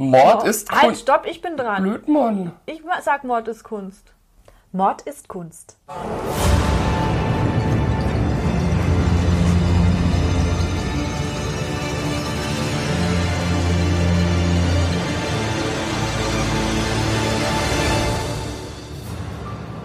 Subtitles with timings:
[0.00, 1.02] Mord ist Halt, Kunst.
[1.02, 1.82] stopp, ich bin dran.
[1.82, 2.52] Blödmann.
[2.66, 4.12] Ich sag, Mord ist Kunst.
[4.70, 5.76] Mord ist Kunst.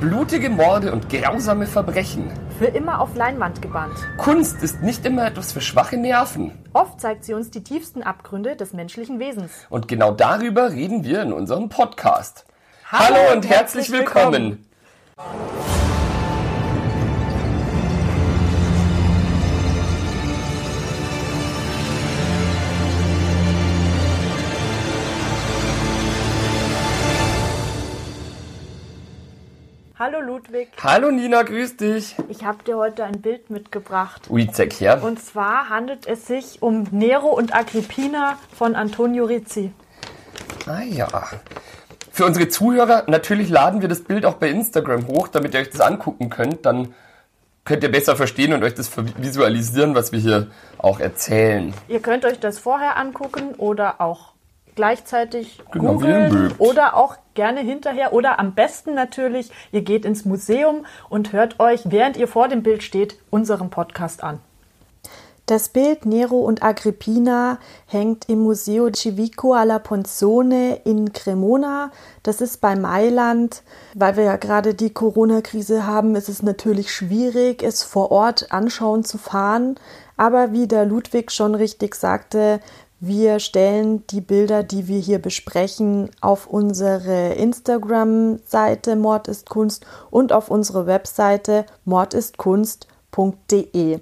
[0.04, 2.30] Blutige Morde und grausame Verbrechen.
[2.60, 3.96] Für immer auf Leinwand gebannt.
[4.18, 6.52] Kunst ist nicht immer etwas für schwache Nerven.
[6.74, 9.66] Oft zeigt sie uns die tiefsten Abgründe des menschlichen Wesens.
[9.70, 12.46] Und genau darüber reden wir in unserem Podcast.
[12.92, 14.66] Hallo, und herzlich willkommen.
[30.06, 32.18] Hallo Ludwig, Hallo Nina, grüß dich.
[32.28, 34.24] ich habe dir heute ein Bild mitgebracht.
[34.30, 35.02] Ui, zeig her.
[35.02, 39.72] Und zwar handelt es sich um Nero und Agrippina von Antonio Rizzi.
[40.66, 41.08] Ah ja.
[42.12, 45.70] Für unsere Zuhörer, natürlich laden wir das Bild auch bei Instagram hoch, damit ihr euch
[45.70, 46.66] das angucken könnt.
[46.66, 46.94] Dann
[47.64, 51.74] könnt ihr besser verstehen und euch das visualisieren, was wir hier auch erzählen.
[51.88, 54.33] Ihr könnt euch das vorher angucken oder auch
[54.76, 60.86] gleichzeitig Genau, googeln oder auch gerne hinterher oder am besten natürlich, ihr geht ins Museum
[61.10, 64.40] und hört euch, während ihr vor dem Bild steht, unseren Podcast an.
[65.46, 71.92] Das Bild Nero und Agrippina hängt im Museo Civico alla Ponzone in Cremona.
[72.24, 73.62] Das ist bei Mailand.
[73.94, 79.04] Weil wir ja gerade die Corona-Krise haben, ist es natürlich schwierig, es vor Ort anschauen
[79.04, 79.76] zu fahren.
[80.16, 82.62] Aber wie der Ludwig schon richtig sagte,
[83.06, 90.32] wir stellen die Bilder, die wir hier besprechen, auf unsere Instagram-Seite Mord ist Kunst und
[90.32, 94.00] auf unsere Webseite mordistkunst.de.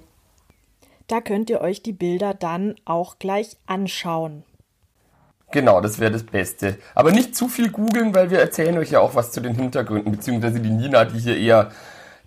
[1.08, 4.44] Da könnt ihr euch die Bilder dann auch gleich anschauen.
[5.50, 6.78] Genau, das wäre das Beste.
[6.94, 10.12] Aber nicht zu viel googeln, weil wir erzählen euch ja auch was zu den Hintergründen,
[10.12, 11.72] beziehungsweise die Nina, die hier eher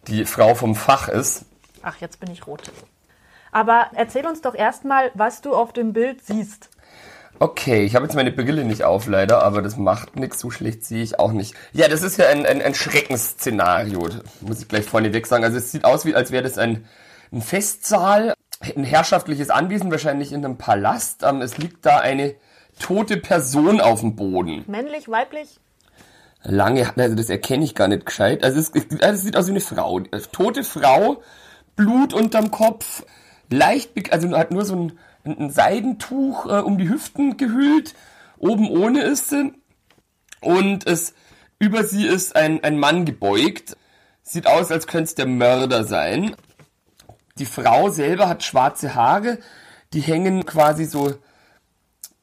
[0.09, 1.45] die Frau vom Fach ist.
[1.83, 2.63] Ach, jetzt bin ich rot.
[3.55, 6.69] Aber erzähl uns doch erstmal, was du auf dem Bild siehst.
[7.37, 10.85] Okay, ich habe jetzt meine Brille nicht auf, leider, aber das macht nichts, so schlecht
[10.85, 11.53] sehe ich auch nicht.
[11.73, 14.07] Ja, das ist ja ein, ein, ein Schreckensszenario,
[14.39, 15.43] muss ich gleich vorneweg sagen.
[15.43, 16.85] Also es sieht aus, wie als wäre das ein,
[17.33, 21.23] ein Festsaal, ein herrschaftliches Anwesen, wahrscheinlich in einem Palast.
[21.23, 22.35] Ähm, es liegt da eine
[22.79, 24.63] tote Person auf dem Boden.
[24.67, 25.59] Männlich, weiblich?
[26.43, 28.43] Lange, also das erkenne ich gar nicht gescheit.
[28.43, 29.99] Also es, es, es sieht aus wie eine Frau.
[30.31, 31.21] Tote Frau,
[31.75, 33.03] Blut unterm Kopf,
[33.49, 37.95] leicht, also hat nur so ein, ein Seidentuch äh, um die Hüften gehüllt.
[38.37, 39.53] Oben ohne ist sie.
[40.41, 41.13] Und es,
[41.59, 43.77] über sie ist ein, ein Mann gebeugt.
[44.23, 46.35] Sieht aus, als könnte es der Mörder sein.
[47.37, 49.39] Die Frau selber hat schwarze Haare.
[49.93, 51.13] Die hängen quasi so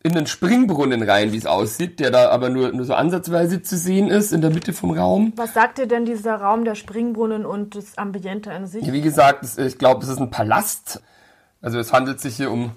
[0.02, 3.76] in den Springbrunnen rein, wie es aussieht, der da aber nur, nur so ansatzweise zu
[3.76, 5.32] sehen ist, in der Mitte vom Raum.
[5.36, 8.84] Was sagt dir denn dieser Raum der Springbrunnen und das Ambiente an sich?
[8.84, 11.02] Ja, wie gesagt, es, ich glaube, es ist ein Palast.
[11.62, 12.72] Also es handelt sich hier um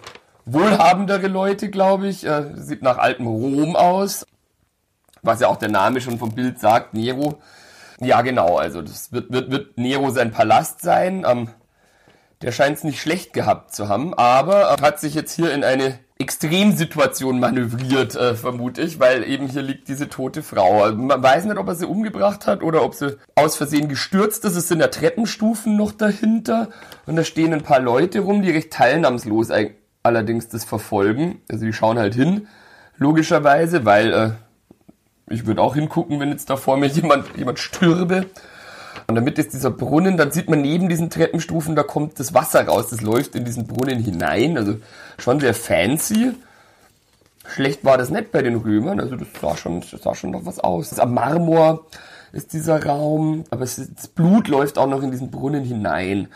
[0.46, 2.26] wohlhabendere Leute, glaube ich.
[2.26, 4.26] Äh, sieht nach altem Rom aus.
[5.24, 7.40] Was ja auch der Name schon vom Bild sagt, Nero.
[8.00, 11.26] Ja, genau, also das wird, wird, wird Nero sein Palast sein.
[11.28, 11.50] Ähm,
[12.42, 15.64] der scheint es nicht schlecht gehabt zu haben, aber äh, hat sich jetzt hier in
[15.64, 20.90] eine Extremsituation manövriert, äh, vermute ich, weil eben hier liegt diese tote Frau.
[20.94, 24.56] Man weiß nicht, ob er sie umgebracht hat oder ob sie aus Versehen gestürzt ist.
[24.56, 26.70] Es sind ja Treppenstufen noch dahinter
[27.06, 29.50] und da stehen ein paar Leute rum, die recht teilnahmslos
[30.04, 31.42] allerdings das verfolgen.
[31.52, 32.48] Also die schauen halt hin,
[32.98, 34.32] logischerweise, weil äh,
[35.28, 38.28] ich würde auch hingucken, wenn jetzt da vor mir jemand, jemand stürbe.
[39.08, 42.66] Und damit ist dieser Brunnen, dann sieht man neben diesen Treppenstufen, da kommt das Wasser
[42.66, 44.78] raus, das läuft in diesen Brunnen hinein, also
[45.18, 46.34] schon sehr fancy.
[47.48, 50.46] Schlecht war das nicht bei den Römern, also das sah schon, das sah schon noch
[50.46, 50.90] was aus.
[50.90, 51.86] Das am Marmor
[52.32, 56.28] ist dieser Raum, aber es das Blut läuft auch noch in diesen Brunnen hinein.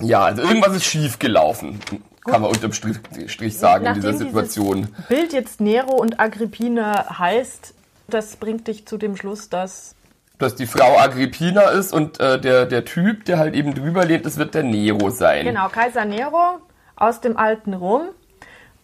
[0.00, 1.80] Ja, also irgendwas ist schief gelaufen,
[2.24, 4.88] kann man unterm Strich, Strich sagen in dieser Situation.
[5.08, 7.74] Bild jetzt Nero und Agrippina heißt,
[8.08, 9.94] das bringt dich zu dem Schluss, dass
[10.38, 14.24] Dass die Frau Agrippina ist und äh, der, der Typ, der halt eben drüber lehnt,
[14.24, 15.44] das wird der Nero sein.
[15.44, 16.58] genau Kaiser Nero
[16.96, 18.02] aus dem alten Rom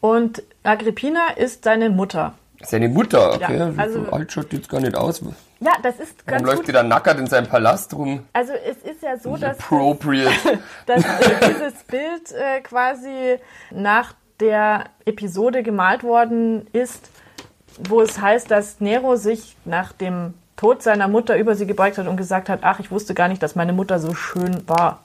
[0.01, 2.35] und Agrippina ist seine Mutter.
[2.63, 3.59] Seine Mutter, okay.
[3.59, 5.21] Ja, so also- alt schaut die jetzt gar nicht aus.
[5.23, 6.69] Warum Ja, das ist ganz läuft gut.
[6.69, 8.25] die da nackert in seinem Palast rum?
[8.33, 10.31] Also es ist ja so, dass, Appropriate.
[10.87, 13.39] dass äh, dieses Bild äh, quasi
[13.71, 17.11] nach der Episode gemalt worden ist,
[17.89, 22.07] wo es heißt, dass Nero sich nach dem Tod seiner Mutter über sie gebeugt hat
[22.07, 25.01] und gesagt hat, ach, ich wusste gar nicht, dass meine Mutter so schön war.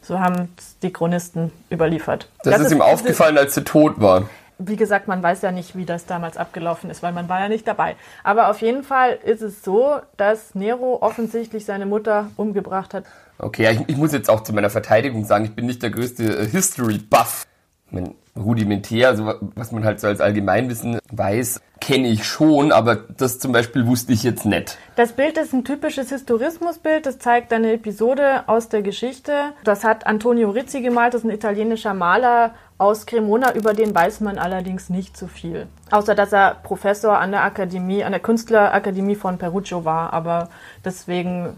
[0.00, 0.48] So haben
[0.82, 2.28] die Chronisten überliefert.
[2.44, 4.28] Das, ist ihm diese- aufgefallen, als sie tot war.
[4.58, 7.48] wie gesagt, man weiß ja nicht, wie das damals abgelaufen ist, weil man war ja
[7.48, 7.96] nicht dabei.
[8.22, 13.04] Aber auf jeden Fall ist es so, dass Nero offensichtlich seine Mutter umgebracht hat.
[13.38, 16.22] Okay, ich, ich muss jetzt auch zu meiner Verteidigung sagen, ich bin nicht der größte
[16.24, 17.44] äh, History-Buff.
[18.36, 23.52] Rudimentär, also was man halt so als Allgemeinwissen weiß, kenne ich schon, aber das zum
[23.52, 24.78] Beispiel wusste ich jetzt nicht.
[24.96, 27.04] Das Bild ist ein typisches Historismusbild.
[27.06, 29.52] Das zeigt eine Episode aus der Geschichte.
[29.64, 31.12] Das hat Antonio Rizzi gemalt.
[31.12, 33.54] Das ist ein italienischer Maler aus Cremona.
[33.54, 35.66] Über den weiß man allerdings nicht so viel.
[35.90, 40.12] Außer, dass er Professor an der Akademie, an der Künstlerakademie von Peruccio war.
[40.12, 40.48] Aber
[40.84, 41.56] deswegen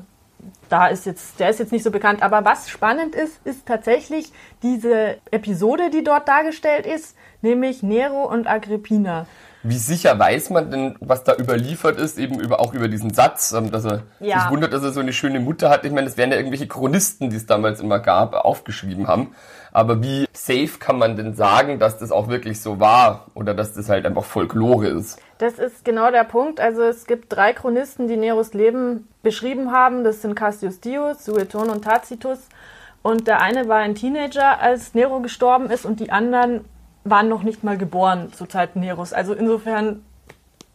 [0.68, 2.22] da ist jetzt, der ist jetzt nicht so bekannt.
[2.22, 4.32] Aber was spannend ist, ist tatsächlich
[4.62, 9.26] diese Episode, die dort dargestellt ist, nämlich Nero und Agrippina.
[9.62, 13.52] Wie sicher weiß man denn, was da überliefert ist, eben über, auch über diesen Satz,
[13.52, 14.40] ähm, dass er ja.
[14.40, 15.86] sich wundert, dass er so eine schöne Mutter hat.
[15.86, 19.34] Ich meine, das wären ja irgendwelche Chronisten, die es damals immer gab, aufgeschrieben haben.
[19.72, 23.72] Aber wie safe kann man denn sagen, dass das auch wirklich so war oder dass
[23.72, 25.18] das halt einfach Folklore ist?
[25.38, 26.60] Das ist genau der Punkt.
[26.60, 30.04] Also es gibt drei Chronisten, die Neros Leben beschrieben haben.
[30.04, 32.38] Das sind Cassius Dius, Sueton und Tacitus.
[33.02, 36.64] Und der eine war ein Teenager, als Nero gestorben ist, und die anderen
[37.04, 39.12] waren noch nicht mal geboren zu Zeiten Neros.
[39.12, 40.04] Also insofern,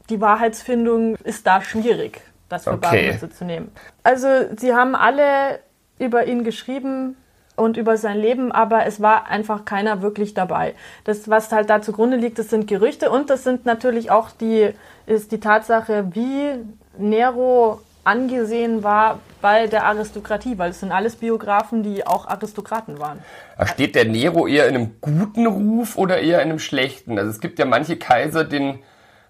[0.09, 2.79] die Wahrheitsfindung ist da schwierig, das für okay.
[2.81, 3.71] Bahnhöfe zu nehmen.
[4.03, 4.27] Also
[4.57, 5.59] sie haben alle
[5.97, 7.15] über ihn geschrieben,
[7.59, 10.73] und über sein Leben, aber es war einfach keiner wirklich dabei.
[11.03, 14.69] Das, was halt da zugrunde liegt, das sind Gerüchte und das sind natürlich auch die,
[15.05, 16.51] ist die Tatsache, wie
[16.97, 23.19] Nero angesehen war bei der Aristokratie, weil es sind alles Biografen, die auch Aristokraten waren.
[23.65, 27.17] Steht der Nero eher in einem guten Ruf oder eher in einem schlechten?
[27.17, 28.79] Also es gibt ja manche Kaiser, denen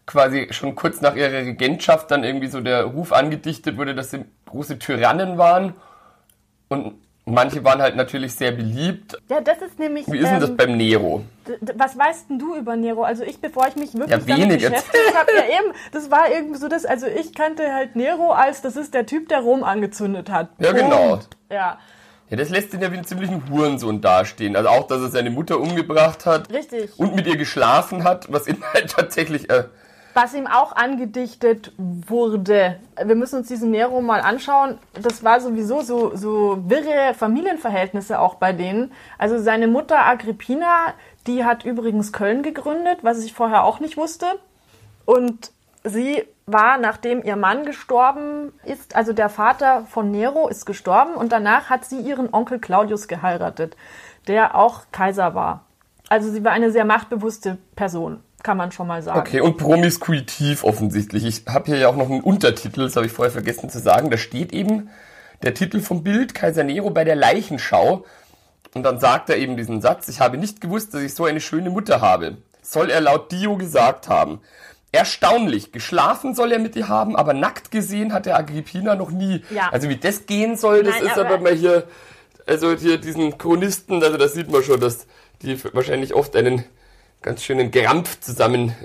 [0.06, 4.26] quasi schon kurz nach ihrer Regentschaft dann irgendwie so der Ruf angedichtet wurde, dass sie
[4.48, 5.74] große Tyrannen waren.
[6.68, 6.96] Und
[7.30, 9.18] Manche waren halt natürlich sehr beliebt.
[9.30, 10.08] Ja, das ist nämlich.
[10.08, 11.24] Wie ist denn das ähm, beim Nero?
[11.76, 13.04] Was weißt denn du über Nero?
[13.04, 16.60] Also ich, bevor ich mich wirklich ja, damit beschäftigt habe, ja eben, das war irgendwie
[16.60, 20.30] so das, also ich kannte halt Nero als, das ist der Typ, der Rom angezündet
[20.30, 20.50] hat.
[20.60, 21.14] Ja, genau.
[21.14, 21.80] Und, ja.
[22.30, 24.56] Ja, das lässt ihn ja wie einen ziemlichen Hurensohn dastehen.
[24.56, 26.54] Also auch, dass er seine Mutter umgebracht hat.
[26.54, 26.92] Richtig.
[26.98, 29.64] Und mit ihr geschlafen hat, was ihn halt tatsächlich äh,
[30.22, 32.78] was ihm auch angedichtet wurde.
[33.02, 34.78] Wir müssen uns diesen Nero mal anschauen.
[35.02, 38.92] Das war sowieso so, so wirre Familienverhältnisse auch bei denen.
[39.18, 40.94] Also seine Mutter Agrippina,
[41.26, 44.26] die hat übrigens Köln gegründet, was ich vorher auch nicht wusste.
[45.06, 45.52] Und
[45.86, 51.32] sie war, nachdem ihr Mann gestorben ist, also der Vater von Nero ist gestorben und
[51.32, 53.78] danach hat sie ihren Onkel Claudius geheiratet,
[54.28, 55.64] der auch Kaiser war.
[56.10, 59.20] Also sie war eine sehr machtbewusste Person kann man schon mal sagen.
[59.20, 61.26] Okay, und promiskuitiv offensichtlich.
[61.26, 64.10] Ich habe hier ja auch noch einen Untertitel, das habe ich vorher vergessen zu sagen.
[64.10, 64.90] Da steht eben
[65.44, 68.06] der Titel vom Bild, Kaiser Nero bei der Leichenschau.
[68.74, 71.42] Und dann sagt er eben diesen Satz, ich habe nicht gewusst, dass ich so eine
[71.42, 72.38] schöne Mutter habe.
[72.62, 74.42] Soll er laut Dio gesagt haben.
[74.92, 79.44] Erstaunlich, geschlafen soll er mit ihr haben, aber nackt gesehen hat er Agrippina noch nie.
[79.50, 79.70] Ja.
[79.72, 81.84] Also wie das gehen soll, das Nein, ist aber, aber mal hier,
[82.48, 85.06] also hier diesen Chronisten, also das sieht man schon, dass
[85.44, 86.64] die wahrscheinlich oft einen
[87.22, 88.76] ganz schönen Grampf zusammen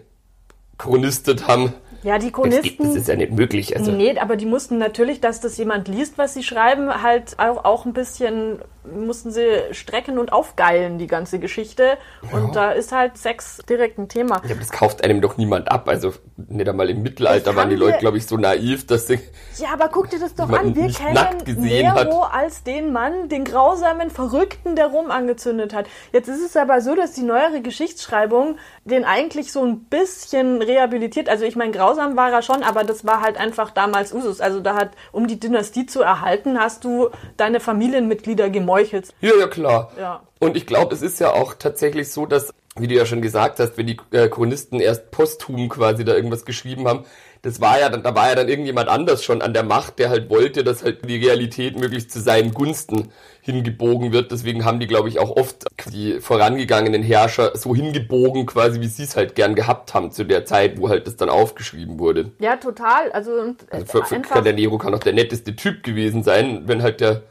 [0.78, 1.72] chronistet haben.
[2.02, 2.86] Ja, die Chronisten.
[2.86, 3.76] Das, ist ja nicht möglich.
[3.76, 3.90] Also.
[3.90, 7.86] Nee, aber die mussten natürlich, dass das jemand liest, was sie schreiben, halt auch, auch
[7.86, 11.96] ein bisschen mussten sie strecken und aufgeilen, die ganze Geschichte.
[12.22, 12.38] Ja.
[12.38, 14.42] Und da ist halt Sex direkt ein Thema.
[14.44, 15.88] Ja, aber das kauft einem doch niemand ab.
[15.88, 19.18] Also nicht einmal im Mittelalter waren die Leute, glaube ich, so naiv, dass sie.
[19.56, 20.74] Ja, aber guck dir das doch an.
[20.74, 22.34] Wir kennen Nero hat.
[22.34, 25.86] als den Mann, den grausamen Verrückten, der Rom angezündet hat.
[26.12, 31.28] Jetzt ist es aber so, dass die neuere Geschichtsschreibung den eigentlich so ein bisschen rehabilitiert.
[31.28, 34.40] Also ich meine, grausam war er schon, aber das war halt einfach damals Usus.
[34.40, 39.14] Also da hat, um die Dynastie zu erhalten, hast du deine Familienmitglieder gemeuchelt.
[39.20, 39.90] Ja, ja, klar.
[39.98, 40.22] Ja.
[40.40, 43.58] Und ich glaube, es ist ja auch tatsächlich so, dass, wie du ja schon gesagt
[43.60, 47.04] hast, wenn die äh, Chronisten erst posthum quasi da irgendwas geschrieben haben,
[47.42, 50.08] das war ja dann, da war ja dann irgendjemand anders schon an der Macht, der
[50.08, 53.12] halt wollte, dass halt die Realität möglichst zu seinen Gunsten
[53.42, 54.32] hingebogen wird.
[54.32, 59.02] Deswegen haben die, glaube ich, auch oft die vorangegangenen Herrscher so hingebogen, quasi wie sie
[59.02, 62.32] es halt gern gehabt haben zu der Zeit, wo halt das dann aufgeschrieben wurde.
[62.38, 63.12] Ja, total.
[63.12, 67.02] Also, also für, für der Nero kann auch der netteste Typ gewesen sein, wenn halt
[67.02, 67.24] der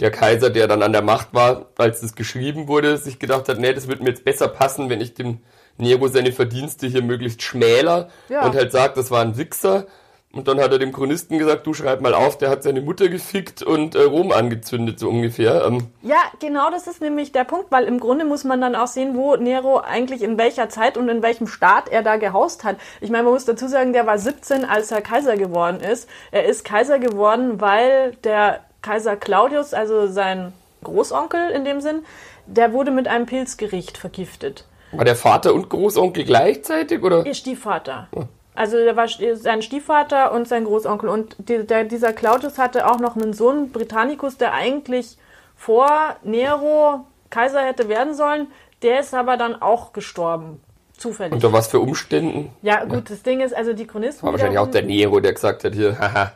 [0.00, 3.58] der Kaiser, der dann an der Macht war, als das geschrieben wurde, sich gedacht hat,
[3.58, 5.38] nee, das wird mir jetzt besser passen, wenn ich dem
[5.76, 8.44] Nero seine Verdienste hier möglichst schmäler ja.
[8.44, 9.86] und halt sagt, das war ein Wichser.
[10.34, 13.08] Und dann hat er dem Chronisten gesagt, du schreib mal auf, der hat seine Mutter
[13.08, 15.64] gefickt und äh, Rom angezündet, so ungefähr.
[15.64, 15.86] Ähm.
[16.02, 19.14] Ja, genau das ist nämlich der Punkt, weil im Grunde muss man dann auch sehen,
[19.14, 22.78] wo Nero eigentlich in welcher Zeit und in welchem Staat er da gehaust hat.
[23.00, 26.08] Ich meine, man muss dazu sagen, der war 17, als er Kaiser geworden ist.
[26.32, 32.04] Er ist Kaiser geworden, weil der Kaiser Claudius, also sein Großonkel in dem Sinn,
[32.46, 34.66] der wurde mit einem Pilzgericht vergiftet.
[34.92, 37.24] War der Vater und Großonkel gleichzeitig, oder?
[37.24, 38.08] Ihr Stiefvater.
[38.54, 41.08] Also der war sein Stiefvater und sein Großonkel.
[41.08, 45.16] Und die, der, dieser Claudius hatte auch noch einen Sohn, Britannicus, der eigentlich
[45.56, 45.88] vor
[46.22, 48.48] Nero Kaiser hätte werden sollen.
[48.82, 50.60] Der ist aber dann auch gestorben.
[50.96, 51.32] Zufällig.
[51.32, 52.50] Unter was für Umständen?
[52.62, 54.24] Ja, gut, das Ding ist, also die Chronisten.
[54.24, 56.32] War wahrscheinlich auch der Nero, der gesagt hat, hier, haha.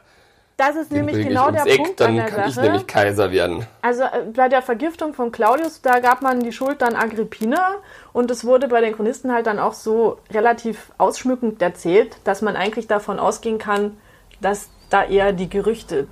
[0.59, 2.67] Das ist den nämlich ich genau der Eck, Punkt dann an der kann ich Sache.
[2.67, 3.65] nämlich Kaiser werden.
[3.81, 7.77] Also äh, bei der Vergiftung von Claudius, da gab man die Schuld dann Agrippina
[8.13, 12.57] und es wurde bei den Chronisten halt dann auch so relativ ausschmückend erzählt, dass man
[12.57, 13.99] eigentlich davon ausgehen kann,
[14.41, 16.09] dass da eher die Gerüchte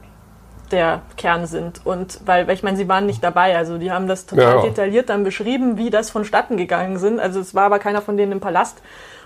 [0.71, 1.85] der Kern sind.
[1.85, 4.57] Und weil, weil ich meine, sie waren nicht dabei, also die haben das total Ja,
[4.57, 4.63] ja.
[4.63, 7.19] detailliert dann beschrieben, wie das vonstatten gegangen sind.
[7.19, 8.81] Also es war aber keiner von denen im Palast.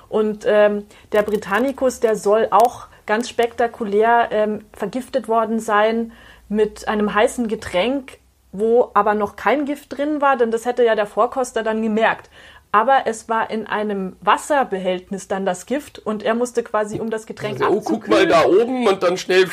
[0.09, 6.13] Und ähm, der Britannicus, der soll auch ganz spektakulär ähm, vergiftet worden sein
[6.49, 8.19] mit einem heißen Getränk,
[8.53, 12.29] wo aber noch kein Gift drin war, denn das hätte ja der Vorkoster dann gemerkt.
[12.73, 17.27] Aber es war in einem Wasserbehältnis dann das Gift und er musste quasi, um das
[17.27, 19.49] Getränk Also, oh, guck mal da oben und dann schnell.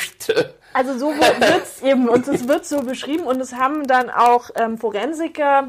[0.72, 4.78] also so wird's eben und es wird so beschrieben und es haben dann auch ähm,
[4.78, 5.68] Forensiker,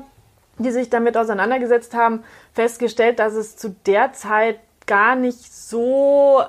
[0.59, 6.43] die sich damit auseinandergesetzt haben, festgestellt, dass es zu der Zeit gar nicht so,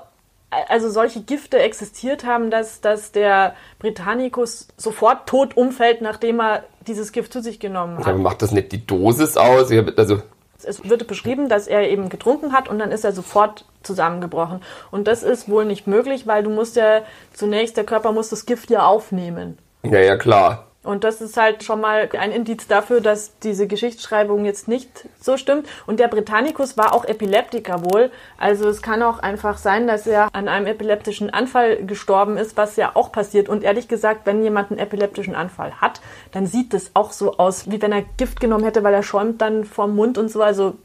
[0.68, 7.12] also solche Gifte existiert haben, dass, dass der Britannicus sofort tot umfällt, nachdem er dieses
[7.12, 8.08] Gift zu sich genommen hat.
[8.08, 9.70] Aber macht das nicht die Dosis aus?
[9.96, 10.22] Also,
[10.62, 14.60] Es wird beschrieben, dass er eben getrunken hat und dann ist er sofort zusammengebrochen.
[14.90, 17.02] Und das ist wohl nicht möglich, weil du musst ja
[17.32, 19.58] zunächst, der Körper muss das Gift ja aufnehmen.
[19.82, 20.66] ja, ja, klar.
[20.82, 24.88] Und das ist halt schon mal ein Indiz dafür, dass diese Geschichtsschreibung jetzt nicht
[25.20, 25.68] so stimmt.
[25.86, 28.10] Und der Britannicus war auch Epileptiker wohl.
[28.38, 32.76] Also es kann auch einfach sein, dass er an einem epileptischen Anfall gestorben ist, was
[32.76, 33.50] ja auch passiert.
[33.50, 36.00] Und ehrlich gesagt, wenn jemand einen epileptischen Anfall hat,
[36.32, 39.42] dann sieht es auch so aus, wie wenn er Gift genommen hätte, weil er schäumt
[39.42, 40.42] dann vom Mund und so.
[40.42, 40.76] Also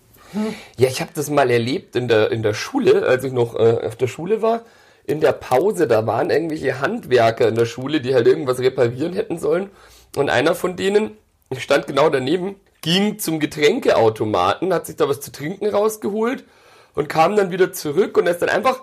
[0.76, 3.86] Ja, ich habe das mal erlebt in der, in der Schule, als ich noch äh,
[3.86, 4.64] auf der Schule war.
[5.08, 9.38] In der Pause, da waren irgendwelche Handwerker in der Schule, die halt irgendwas reparieren hätten
[9.38, 9.70] sollen.
[10.16, 11.18] Und einer von denen,
[11.50, 16.44] ich stand genau daneben, ging zum Getränkeautomaten, hat sich da was zu trinken rausgeholt
[16.94, 18.82] und kam dann wieder zurück und ist dann einfach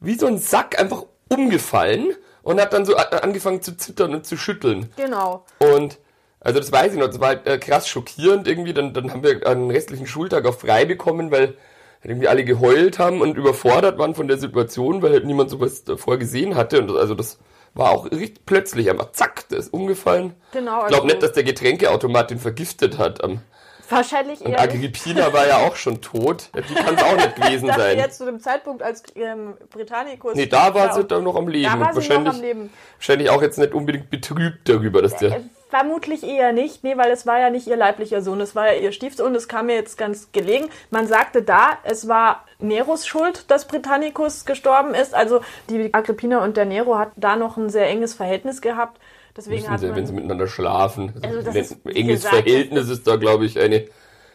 [0.00, 4.36] wie so ein Sack einfach umgefallen und hat dann so angefangen zu zittern und zu
[4.36, 4.90] schütteln.
[4.96, 5.44] genau.
[5.58, 5.98] Und
[6.40, 8.74] also das weiß ich noch, das war halt äh, krass schockierend irgendwie.
[8.74, 11.54] Dann, dann haben wir einen restlichen Schultag auch frei bekommen, weil
[12.04, 16.18] irgendwie alle geheult haben und überfordert waren von der Situation, weil halt niemand sowas davor
[16.18, 16.80] gesehen hatte.
[16.80, 17.38] Und das, also das
[17.74, 20.34] war auch richtig plötzlich, einfach zack, der ist umgefallen.
[20.52, 23.22] Genau, Ich glaube also- nicht, dass der Getränkeautomat den vergiftet hat.
[23.24, 23.40] Ähm,
[23.88, 24.74] Wahrscheinlich Und eher nicht.
[24.74, 26.48] Agrippina war ja auch schon tot.
[26.54, 27.98] Die kann es auch nicht gewesen dachte sein.
[27.98, 30.34] jetzt zu dem Zeitpunkt, als ähm, Britannicus...
[30.34, 31.64] Nee, da war sie dann noch am Leben.
[31.64, 32.70] Da war und sie wahrscheinlich, noch am Leben.
[32.96, 35.32] wahrscheinlich auch jetzt nicht unbedingt betrübt darüber, dass der.
[35.32, 35.40] Äh,
[35.72, 38.78] Vermutlich eher nicht, nee, weil es war ja nicht ihr leiblicher Sohn, es war ja
[38.78, 40.66] ihr Stiefsohn, das kam mir jetzt ganz gelegen.
[40.90, 45.14] Man sagte da, es war Neros Schuld, dass Britannicus gestorben ist.
[45.14, 49.00] Also die Agrippina und der Nero hatten da noch ein sehr enges Verhältnis gehabt.
[49.34, 51.14] Deswegen Müssen hat sie, man, wenn sie miteinander schlafen.
[51.22, 53.86] Also das Ein ist, enges gesagt, Verhältnis ist da, glaube ich, eine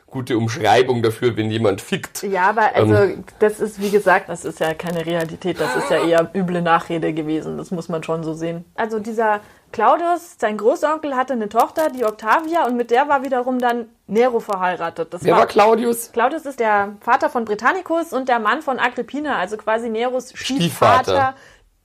[0.08, 2.24] gute Umschreibung dafür, wenn jemand fickt.
[2.24, 3.24] Ja, aber also Ähm.
[3.38, 7.13] das ist, wie gesagt, das ist ja keine Realität, das ist ja eher üble Nachrede
[7.13, 8.65] gewesen, das muss man schon so sehen.
[8.74, 13.59] Also dieser Claudius, sein Großonkel hatte eine Tochter, die Octavia, und mit der war wiederum
[13.59, 15.13] dann Nero verheiratet.
[15.13, 16.12] Das Wer war Claudius?
[16.12, 21.03] Claudius ist der Vater von Britannicus und der Mann von Agrippina, also quasi Neros Stiefvater.
[21.03, 21.36] Stiefvater.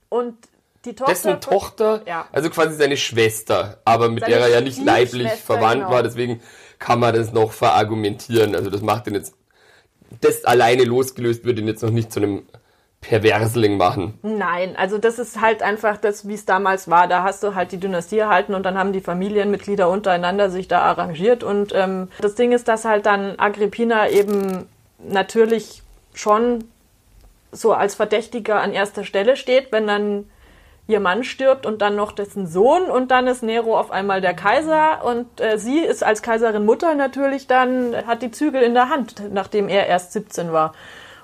[0.09, 0.37] Und
[0.85, 1.11] die Tochter.
[1.13, 2.27] Dessen Tochter, Ja.
[2.31, 5.91] also quasi seine Schwester, aber mit Seine der er ja nicht leiblich Stiefschwester, verwandt genau.
[5.91, 6.41] war, deswegen
[6.79, 8.55] kann man das noch verargumentieren.
[8.55, 9.35] Also das macht ihn jetzt,
[10.21, 12.43] das alleine losgelöst würde ihn jetzt noch nicht zu einem
[13.03, 14.17] Perversling machen.
[14.23, 17.07] Nein, also das ist halt einfach das, wie es damals war.
[17.07, 20.79] Da hast du halt die Dynastie erhalten und dann haben die Familienmitglieder untereinander sich da
[20.81, 21.43] arrangiert.
[21.43, 24.67] Und ähm, das Ding ist, dass halt dann Agrippina eben
[24.99, 25.83] natürlich
[26.13, 26.63] schon
[27.51, 30.25] so als Verdächtiger an erster Stelle steht, wenn dann
[30.87, 34.33] ihr Mann stirbt und dann noch dessen Sohn und dann ist Nero auf einmal der
[34.33, 38.89] Kaiser und äh, sie ist als Kaiserin Mutter natürlich dann, hat die Zügel in der
[38.89, 40.73] Hand, nachdem er erst 17 war.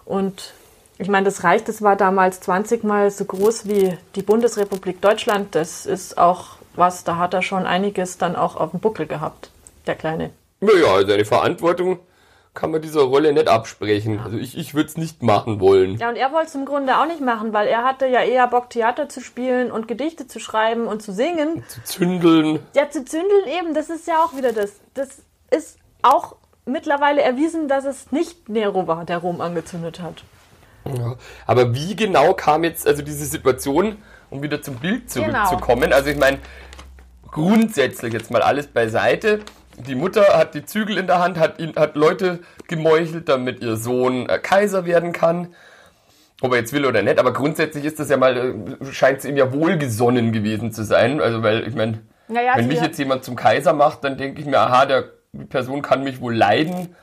[0.05, 0.53] Und
[0.99, 5.55] ich meine, das Reich, das war damals 20 Mal so groß wie die Bundesrepublik Deutschland.
[5.55, 9.49] Das ist auch was, da hat er schon einiges dann auch auf dem Buckel gehabt,
[9.87, 10.31] der Kleine.
[10.59, 11.99] Naja, also eine Verantwortung
[12.53, 14.19] kann man dieser Rolle nicht absprechen.
[14.19, 15.97] Also ich, ich würde es nicht machen wollen.
[15.97, 18.47] Ja, und er wollte es im Grunde auch nicht machen, weil er hatte ja eher
[18.47, 21.63] Bock, Theater zu spielen und Gedichte zu schreiben und zu singen.
[21.69, 22.59] Zu zündeln.
[22.73, 24.73] Ja, zu zündeln eben, das ist ja auch wieder das.
[24.95, 30.23] Das ist auch mittlerweile erwiesen, dass es nicht Nero war, der Rom angezündet hat.
[30.97, 31.15] Ja.
[31.45, 33.97] Aber wie genau kam jetzt also diese Situation,
[34.29, 35.27] um wieder zum Bild Genau.
[35.45, 35.93] zurückzukommen?
[35.93, 36.37] Also ich meine,
[37.31, 39.39] grundsätzlich jetzt mal alles beiseite.
[39.87, 43.77] die Mutter hat die Zügel in der Hand, hat, ihn, hat Leute gemeuchelt, damit ihr
[43.77, 45.53] Sohn äh, Kaiser werden kann.
[46.41, 48.35] Ob er jetzt will oder nicht, aber grundsätzlich ist das ja mal,
[48.81, 51.21] äh, scheint es ihm ja wohlgesonnen gewesen zu sein.
[51.21, 54.47] Also, weil, ich meine, Naja, wenn mich jetzt jemand zum Kaiser macht, dann denke ich
[54.47, 56.95] mir, aha, der, die Person kann mich wohl leiden,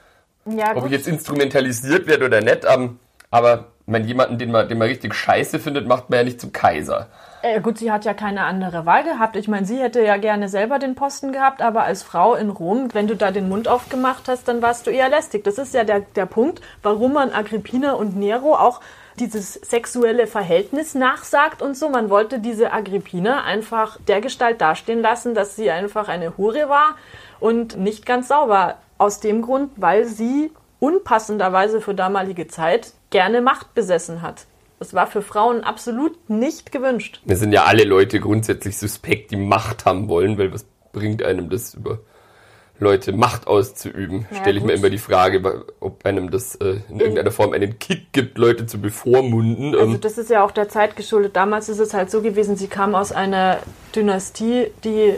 [0.46, 0.86] Ja, ob gut.
[0.86, 2.66] ich jetzt instrumentalisiert werde oder nicht.
[2.70, 2.98] Ähm,
[3.30, 6.52] aber wenn jemanden, den man, den man richtig scheiße findet, macht man ja nicht zum
[6.52, 7.06] Kaiser.
[7.42, 9.36] Äh, gut, sie hat ja keine andere Wahl gehabt.
[9.36, 12.88] Ich meine, sie hätte ja gerne selber den Posten gehabt, aber als Frau in Rom,
[12.92, 15.44] wenn du da den Mund aufgemacht hast, dann warst du eher lästig.
[15.44, 18.80] Das ist ja der, der Punkt, warum man Agrippina und Nero auch
[19.20, 21.88] dieses sexuelle Verhältnis nachsagt und so.
[21.88, 26.96] Man wollte diese Agrippina einfach der Gestalt dastehen lassen, dass sie einfach eine Hure war
[27.38, 28.76] und nicht ganz sauber.
[28.98, 34.46] Aus dem Grund, weil sie unpassenderweise für damalige Zeit gerne Macht besessen hat.
[34.78, 37.20] Das war für Frauen absolut nicht gewünscht.
[37.24, 41.48] Wir sind ja alle Leute grundsätzlich suspekt, die Macht haben wollen, weil was bringt einem
[41.48, 42.00] das über
[42.78, 44.26] Leute Macht auszuüben?
[44.30, 44.80] Ja, Stelle ich mir gut.
[44.80, 48.78] immer die Frage, ob einem das äh, in irgendeiner Form einen Kick gibt, Leute zu
[48.78, 49.74] bevormunden.
[49.74, 51.36] Also Ähm, das ist ja auch der Zeit geschuldet.
[51.36, 53.60] Damals ist es halt so gewesen, sie kam aus einer
[53.94, 55.14] Dynastie, die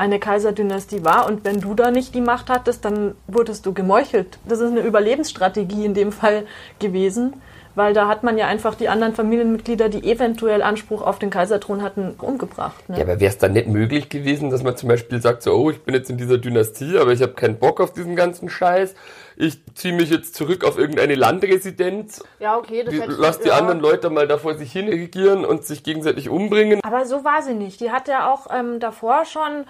[0.00, 4.38] eine Kaiserdynastie war und wenn du da nicht die Macht hattest, dann wurdest du gemeuchelt.
[4.48, 6.46] Das ist eine Überlebensstrategie in dem Fall
[6.78, 7.34] gewesen,
[7.74, 11.82] weil da hat man ja einfach die anderen Familienmitglieder, die eventuell Anspruch auf den Kaiserthron
[11.82, 12.88] hatten, umgebracht.
[12.88, 12.96] Ne?
[12.96, 15.70] ja, aber wäre es dann nicht möglich gewesen, dass man zum Beispiel sagt, so, oh,
[15.70, 18.94] ich bin jetzt in dieser Dynastie, aber ich habe keinen Bock auf diesen ganzen Scheiß.
[19.36, 23.38] Ich ziehe mich jetzt zurück auf irgendeine Landresidenz, Ja, okay, das die, hätte ich- lass
[23.38, 23.54] die ja.
[23.56, 26.80] anderen Leute mal da vor sich hin regieren und sich gegenseitig umbringen.
[26.82, 27.80] Aber so war sie nicht.
[27.80, 29.64] Die hat ja auch ähm, davor schon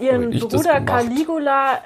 [0.00, 0.80] ihren Bruder?
[0.80, 1.80] Caligula,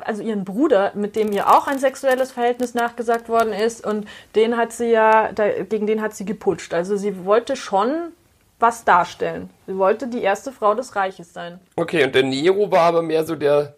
[0.00, 4.56] also ihren Bruder, mit dem ihr auch ein sexuelles Verhältnis nachgesagt worden ist, und den
[4.56, 6.72] hat sie ja, da, gegen den hat sie geputscht.
[6.74, 8.12] Also sie wollte schon
[8.58, 9.50] was darstellen.
[9.66, 11.58] Sie wollte die erste Frau des Reiches sein.
[11.76, 13.74] Okay, und der Nero war aber mehr so der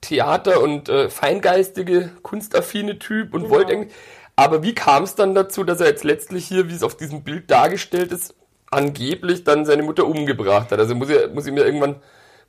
[0.00, 3.54] Theater- und äh, feingeistige, kunstaffine Typ und Genau.
[3.54, 3.92] wollte irgendwie.
[4.36, 7.22] Aber wie kam es dann dazu, dass er jetzt letztlich hier, wie es auf diesem
[7.22, 8.34] Bild dargestellt ist,
[8.70, 10.78] angeblich dann seine Mutter umgebracht hat?
[10.78, 11.96] Also muss er, muss ihm ja irgendwann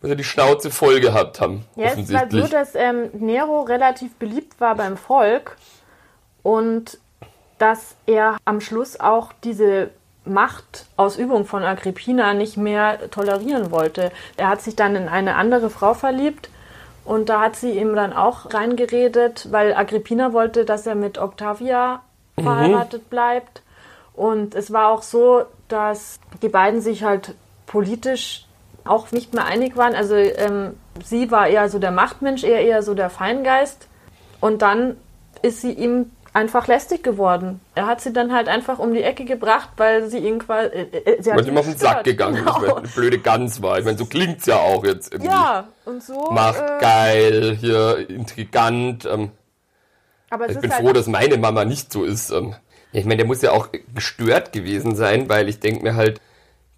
[0.01, 1.65] muss er die Schnauze voll gehabt haben.
[1.75, 5.57] Ja, es war so, dass ähm, Nero relativ beliebt war beim Volk
[6.43, 6.99] und
[7.57, 9.91] dass er am Schluss auch diese
[10.25, 14.11] Machtausübung von Agrippina nicht mehr tolerieren wollte.
[14.37, 16.49] Er hat sich dann in eine andere Frau verliebt
[17.05, 22.01] und da hat sie ihm dann auch reingeredet, weil Agrippina wollte, dass er mit Octavia
[22.35, 23.61] verheiratet bleibt.
[24.13, 27.35] Und es war auch so, dass die beiden sich halt
[27.67, 28.44] politisch
[28.85, 29.95] auch nicht mehr einig waren.
[29.95, 33.87] Also ähm, sie war eher so der Machtmensch, er eher so der Feingeist.
[34.39, 34.95] Und dann
[35.41, 37.61] ist sie ihm einfach lästig geworden.
[37.75, 40.67] Er hat sie dann halt einfach um die Ecke gebracht, weil sie ihn quasi...
[40.69, 42.75] Äh, äh, sie hat ihm auf den Sack gegangen ist, weil Genau.
[42.75, 43.79] eine blöde Gans war.
[43.79, 45.31] Ich meine, so klingt's ja auch jetzt irgendwie.
[45.31, 46.31] Ja, und so...
[46.31, 49.05] Macht äh, geil, hier intrigant.
[49.05, 49.31] Ähm,
[50.29, 52.31] aber Ich bin halt froh, dass meine Mama nicht so ist.
[52.31, 52.53] Ähm,
[52.91, 56.19] ich meine, der muss ja auch gestört gewesen sein, weil ich denke mir halt,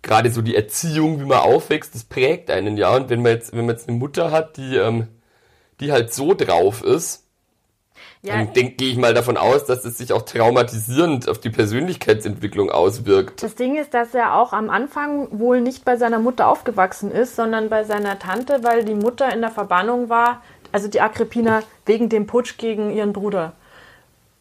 [0.02, 2.96] gerade so die Erziehung, wie man aufwächst, das prägt einen ja.
[2.96, 5.08] Und wenn man jetzt, wenn man jetzt eine Mutter hat, die, ähm,
[5.80, 7.24] die halt so drauf ist,
[8.22, 11.50] ja, dann denk- gehe ich mal davon aus, dass es sich auch traumatisierend auf die
[11.50, 13.44] Persönlichkeitsentwicklung auswirkt.
[13.44, 17.36] Das Ding ist, dass er auch am Anfang wohl nicht bei seiner Mutter aufgewachsen ist,
[17.36, 22.10] sondern bei seiner Tante, weil die Mutter in der Verbannung war, also die Agrippina, wegen
[22.10, 23.54] dem Putsch gegen ihren Bruder.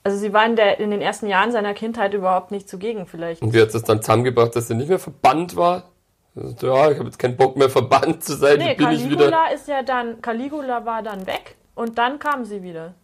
[0.07, 3.43] Also sie war in, der, in den ersten Jahren seiner Kindheit überhaupt nicht zugegen vielleicht.
[3.43, 5.91] Und wie hat es dann zusammengebracht, dass er nicht mehr verbannt war?
[6.37, 9.17] Ja, ich habe jetzt keinen Bock mehr verbannt zu sein, Nee, bin ich wieder.
[9.17, 12.95] Caligula ist ja dann, Caligula war dann weg und dann kam sie wieder.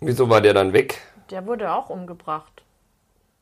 [0.00, 0.98] Wieso war der dann weg?
[1.30, 2.61] Der wurde auch umgebracht.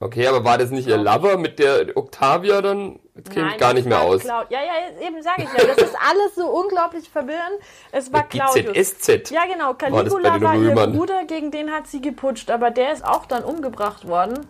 [0.02, 2.98] Okay, aber war das nicht ihr Lover mit der Octavia dann?
[3.14, 4.22] Jetzt kenne ich gar nicht mehr aus.
[4.22, 5.66] Clau- ja, ja, eben sage ich ja.
[5.66, 7.60] Das ist alles so unglaublich verwirrend.
[7.92, 8.72] Es war Claudius.
[8.72, 9.30] GZSZ.
[9.30, 9.74] Ja, genau.
[9.74, 10.74] Caligula war, ihr?
[10.74, 14.46] Bruder, gegen den hat sie geputscht, aber der ist auch dann umgebracht worden.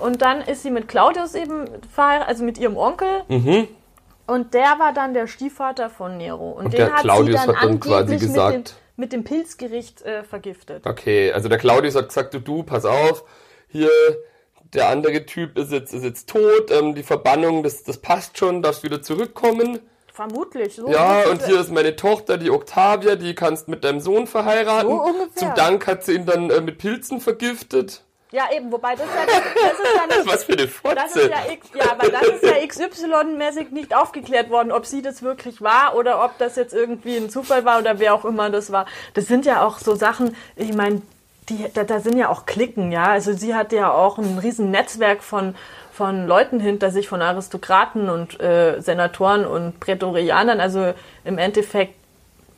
[0.00, 3.22] Und dann ist sie mit Claudius eben verheiratet, also mit ihrem Onkel.
[4.26, 6.50] Und der war dann der Stiefvater von Nero.
[6.50, 8.74] Und, Und den der hat Claudius sie dann hat dann quasi angeblich gesagt- mit dem,
[8.96, 10.84] mit dem Pilzgericht äh, vergiftet.
[10.84, 13.22] Okay, also der Claudius hat gesagt, du, du, pass auf,
[13.68, 13.88] hier,
[14.74, 18.62] der andere Typ ist jetzt, ist jetzt tot, ähm, die Verbannung, das, das passt schon,
[18.62, 19.80] darfst wieder zurückkommen.
[20.12, 20.74] Vermutlich.
[20.74, 24.90] So Ja, und hier ist meine Tochter, die Octavia, die kannst mit deinem Sohn verheiraten.
[24.90, 25.36] So ungefähr.
[25.36, 28.02] Zum Dank hat sie ihn dann äh, mit Pilzen vergiftet.
[28.30, 28.70] Ja, eben.
[28.70, 31.20] Wobei das, ja, das ist ja nicht Was für eine Das Fotze.
[31.20, 35.62] ist ja, ja, aber das ist ja XY-mäßig nicht aufgeklärt worden, ob sie das wirklich
[35.62, 38.86] war oder ob das jetzt irgendwie ein Zufall war oder wer auch immer das war.
[39.14, 41.00] Das sind ja auch so Sachen, ich meine,
[41.48, 43.06] die, da, da sind ja auch Klicken, ja.
[43.06, 45.54] Also sie hat ja auch ein riesen Netzwerk von,
[45.92, 50.60] von Leuten hinter sich, von Aristokraten und äh, Senatoren und Prätorianern.
[50.60, 51.94] Also im Endeffekt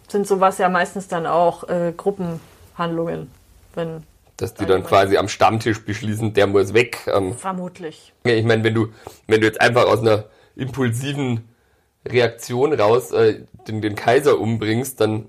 [0.09, 3.31] sind sowas ja meistens dann auch äh, Gruppenhandlungen,
[3.75, 4.03] wenn
[4.37, 6.99] Dass die dann quasi am Stammtisch beschließen, der muss weg.
[7.07, 8.13] Ähm, vermutlich.
[8.25, 8.89] Ich meine, wenn du,
[9.27, 10.25] wenn du jetzt einfach aus einer
[10.57, 11.49] impulsiven
[12.07, 15.27] Reaktion raus äh, den, den Kaiser umbringst, dann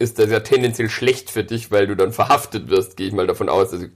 [0.00, 3.26] ist das ja tendenziell schlecht für dich, weil du dann verhaftet wirst, gehe ich mal
[3.26, 3.72] davon aus.
[3.72, 3.86] Also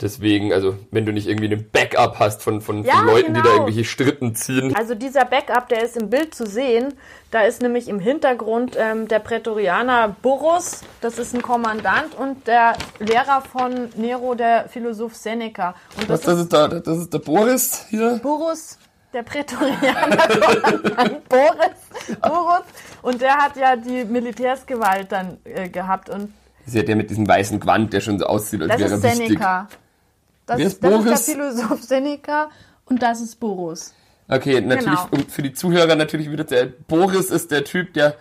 [0.00, 3.40] deswegen, also wenn du nicht irgendwie einen Backup hast von, von, Ja, von Leuten, die
[3.40, 3.54] da genau.
[3.54, 4.74] irgendwelche Stritten ziehen.
[4.76, 6.94] Also dieser Backup, der ist im Bild zu sehen.
[7.32, 12.74] Da ist nämlich im Hintergrund ähm, der Prätorianer Burrus, das ist ein Kommandant, und der
[13.00, 15.74] Lehrer von Nero, der Philosoph Seneca.
[15.96, 18.20] Und Was, das das ist da, das ist der Boris hier.
[18.22, 18.78] Burrus,
[19.12, 22.64] der Prätorianer Kommandant Boris, Burrus.
[23.02, 26.10] Und der hat ja die Militärsgewalt dann äh, gehabt.
[26.10, 26.32] Und
[26.64, 29.04] Das ist ja mit diesem weißen Gewand, der schon so aussieht, als das wäre ist
[29.04, 29.28] er wichtig.
[29.28, 29.68] Seneca.
[30.46, 31.24] Das, Wer ist, ist das ist Boris?
[31.26, 32.50] der Philosoph Seneca
[32.86, 33.94] und das ist Burrus.
[34.28, 35.08] Okay, natürlich Genau.
[35.10, 38.14] um für die Zuhörer natürlich wieder der Boris ist der Typ, der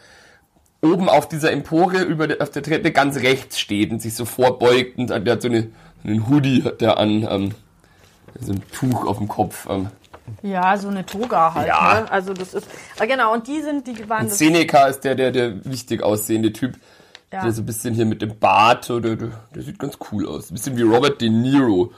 [0.81, 4.25] oben auf dieser Empore über der, auf der Treppe ganz rechts steht und sich so
[4.25, 5.67] vorbeugt und der hat so eine,
[6.03, 7.51] einen Hoodie hat der an, ähm,
[8.39, 9.67] so ein Tuch auf dem Kopf.
[9.69, 9.87] Ähm.
[10.41, 11.67] Ja, so eine Toga halt.
[11.67, 12.01] Ja.
[12.01, 12.11] Ne?
[12.11, 12.67] Also das ist.
[12.99, 16.51] Genau, und die sind, die waren Und das- Seneca ist der, der, der wichtig aussehende
[16.53, 16.75] Typ,
[17.31, 17.43] Ja.
[17.43, 20.49] der so ein bisschen hier mit dem Bart, oder, der, der sieht ganz cool aus.
[20.49, 21.91] Ein bisschen wie Robert De Niro.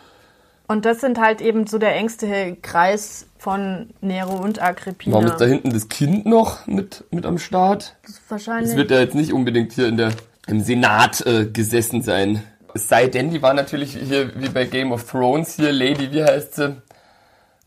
[0.69, 5.13] Und das sind halt eben so der engste Kreis von Nero und Agrippina.
[5.15, 7.95] Warum ist da hinten das Kind noch mit, mit am Start?
[8.05, 8.71] Das wahrscheinlich.
[8.71, 10.11] Es wird ja jetzt nicht unbedingt hier in der,
[10.47, 12.43] im Senat äh, gesessen sein.
[12.73, 16.23] Es sei denn, die war natürlich hier wie bei Game of Thrones hier, Lady, wie
[16.25, 16.75] heißt sie?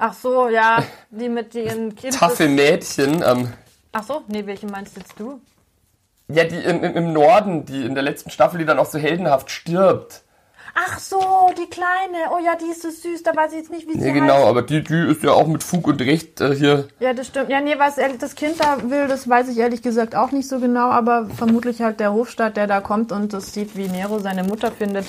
[0.02, 2.18] Ach so, ja, die mit ihren Kindern.
[2.18, 3.22] Taffe Mädchen.
[3.22, 3.52] Ähm,
[3.92, 5.40] Ach so, nee, welche meinst jetzt du?
[6.32, 8.98] ja, die im, im, im Norden, die in der letzten Staffel, die dann auch so
[8.98, 10.22] heldenhaft stirbt.
[10.74, 12.30] Ach so, die kleine.
[12.32, 14.34] Oh ja, die ist so süß, da weiß ich jetzt nicht, wie sie Ja, genau,
[14.34, 14.46] heißt.
[14.46, 16.88] aber die, die ist ja auch mit Fug und Recht äh, hier.
[17.00, 17.50] Ja, das stimmt.
[17.50, 20.48] Ja, nee, was ehrlich, das Kind da will, das weiß ich ehrlich gesagt auch nicht
[20.48, 24.18] so genau, aber vermutlich halt der Hofstaat, der da kommt und das sieht, wie Nero
[24.18, 25.06] seine Mutter findet.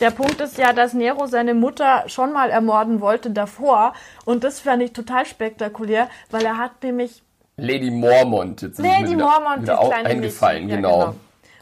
[0.00, 4.60] Der Punkt ist ja, dass Nero seine Mutter schon mal ermorden wollte davor und das
[4.60, 7.22] fand ich total spektakulär, weil er hat nämlich
[7.58, 8.60] Lady Mormont.
[8.60, 10.82] Jetzt Lady wieder, Mormont, wieder das auch kleine eingefallen, Mädchen.
[10.82, 11.00] genau.
[11.00, 11.14] Ja,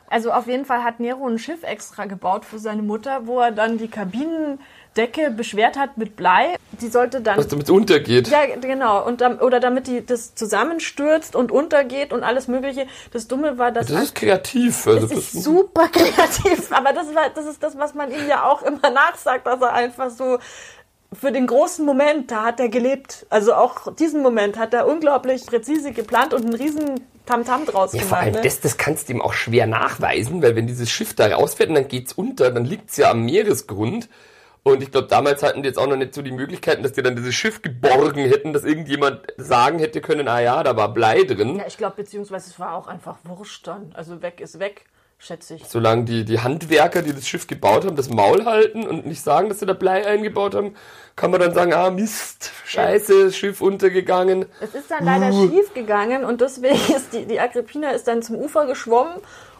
[0.08, 3.52] Also auf jeden Fall hat Nero ein Schiff extra gebaut für seine Mutter, wo er
[3.52, 6.56] dann die Kabinendecke beschwert hat mit Blei.
[6.80, 8.28] Die sollte dann Was damit untergeht.
[8.28, 9.04] ja, genau.
[9.06, 12.86] Und oder damit die das zusammenstürzt und untergeht und alles Mögliche.
[13.12, 14.86] Das Dumme war, dass Das ist kreativ.
[14.86, 16.70] Also das das ist super kreativ.
[16.70, 19.72] Aber das war, das ist das, was man ihm ja auch immer nachsagt, dass er
[19.72, 20.38] einfach so
[21.12, 23.26] für den großen Moment, da hat er gelebt.
[23.30, 28.00] Also auch diesen Moment hat er unglaublich präzise geplant und einen riesen Tamtam draus Ja,
[28.00, 28.08] gemacht.
[28.08, 28.40] vor allem ne?
[28.42, 31.76] das, das kannst du ihm auch schwer nachweisen, weil wenn dieses Schiff da rausfährt und
[31.76, 34.08] dann geht's unter, dann liegt's ja am Meeresgrund.
[34.62, 37.02] Und ich glaube, damals hatten die jetzt auch noch nicht so die Möglichkeiten, dass die
[37.02, 41.22] dann dieses Schiff geborgen hätten, dass irgendjemand sagen hätte können, ah ja, da war Blei
[41.24, 41.56] drin.
[41.56, 43.92] Ja, ich glaube, beziehungsweise es war auch einfach wurscht dann.
[43.94, 44.86] Also weg ist weg,
[45.24, 45.64] schätze ich.
[45.66, 49.48] Solange die, die Handwerker, die das Schiff gebaut haben, das Maul halten und nicht sagen,
[49.48, 50.74] dass sie da Blei eingebaut haben,
[51.16, 54.46] kann man dann sagen, ah Mist, scheiße, Schiff untergegangen.
[54.60, 55.48] Es ist dann leider Uh.
[55.48, 59.14] schief gegangen und deswegen ist die, die Agrippina ist dann zum Ufer geschwommen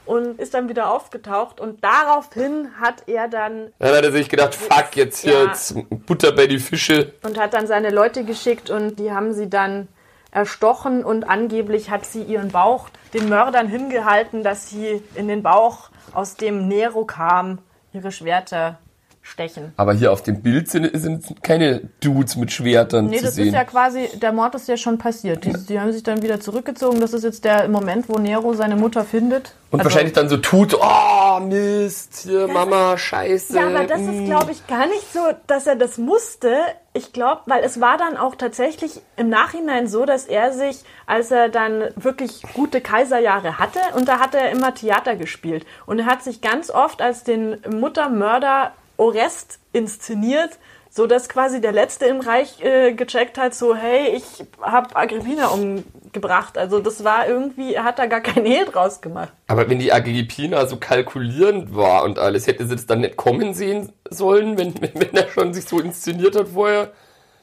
[0.07, 4.55] und ist dann wieder aufgetaucht und daraufhin hat er dann Dann hat er sich gedacht,
[4.55, 5.45] fuck, jetzt hier Ja.
[5.47, 5.75] jetzt
[6.07, 7.13] Butter bei die Fische.
[7.23, 9.89] und hat dann seine Leute geschickt und die haben sie dann
[10.35, 15.91] erstochen und angeblich hat sie ihren Bauch den Mördern hingehalten, dass sie in den Bauch,
[16.13, 17.59] aus dem Nero kam,
[17.93, 18.79] ihre Schwerter
[19.25, 19.73] stechen.
[19.77, 23.49] Aber hier auf dem Bild sind, sind keine Dudes mit Schwertern Nee, zu das sehen.
[23.49, 25.45] ist ja quasi, der Mord ist ja schon passiert.
[25.45, 27.01] Die, die haben sich dann wieder zurückgezogen.
[27.01, 29.55] Das ist jetzt der Moment, wo Nero seine Mutter findet.
[29.71, 33.57] Und Also- wahrscheinlich dann so tut, oh Mist, hier Mama, scheiße.
[33.57, 34.27] Ja, aber das ist, mm.
[34.27, 36.55] glaube ich, gar nicht so, dass er das musste.
[36.93, 41.31] Ich glaube, weil es war dann auch tatsächlich im Nachhinein so, dass er sich, als
[41.31, 45.65] er dann wirklich gute Kaiserjahre hatte, und da hat er immer Theater gespielt.
[45.87, 50.59] Und er hat sich ganz oft als den Muttermörder Orest inszeniert,
[50.91, 55.49] so dass quasi der Letzte im Reich äh, gecheckt hat, so, hey, ich habe Agrippina
[55.49, 56.57] umgebracht.
[56.57, 59.33] Also das war irgendwie, er hat da gar kein Hehl draus gemacht.
[59.49, 63.55] Aber wenn die Agrippina so kalkulierend war und alles, hätte sie das dann nicht kommen
[63.55, 66.93] sehen sollen, wenn, wenn, er schon sich so inszeniert hat vorher?